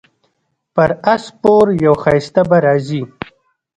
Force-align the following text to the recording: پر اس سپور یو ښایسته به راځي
پر 0.75 0.89
اس 1.13 1.21
سپور 1.29 1.65
یو 1.85 1.93
ښایسته 2.03 2.41
به 2.49 2.57
راځي 2.65 3.01